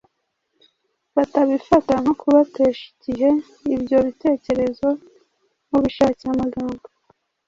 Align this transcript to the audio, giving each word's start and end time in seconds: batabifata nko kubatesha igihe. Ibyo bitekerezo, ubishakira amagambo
batabifata 1.15 1.93
nko 2.01 2.13
kubatesha 2.21 2.83
igihe. 2.95 3.29
Ibyo 3.75 3.97
bitekerezo, 4.07 4.87
ubishakira 5.75 6.29
amagambo 6.35 6.85